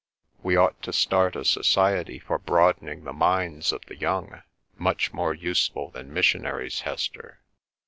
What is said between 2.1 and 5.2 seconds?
for broadening the minds of the young—much